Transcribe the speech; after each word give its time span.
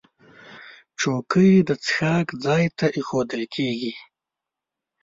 چوکۍ 0.99 1.51
د 1.67 1.69
څښاک 1.85 2.27
ځای 2.45 2.65
ته 2.77 2.85
ایښودل 2.97 3.43
کېږي. 3.55 3.93